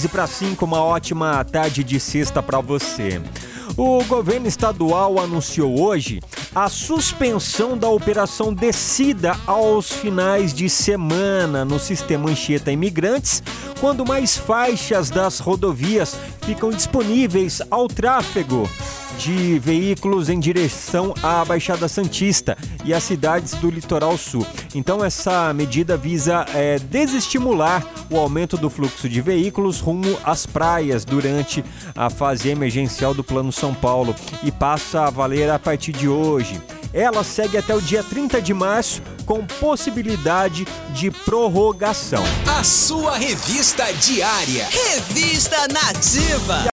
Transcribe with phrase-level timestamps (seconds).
[0.00, 3.20] 15 para 5, uma ótima tarde de sexta para você.
[3.76, 6.20] O governo estadual anunciou hoje
[6.54, 13.42] a suspensão da operação Descida aos finais de semana no sistema Anchieta Imigrantes,
[13.78, 18.66] quando mais faixas das rodovias ficam disponíveis ao tráfego
[19.18, 24.46] de veículos em direção à Baixada Santista e às cidades do litoral sul.
[24.74, 31.04] Então, essa medida visa é, desestimular o aumento do fluxo de veículos rumo às praias
[31.04, 36.08] durante a fase emergencial do Plano São Paulo e passa a valer a partir de
[36.08, 36.60] hoje.
[36.92, 42.24] Ela segue até o dia 30 de março com possibilidade de prorrogação.
[42.58, 44.66] A sua revista diária.
[44.88, 46.64] Revista Nativa.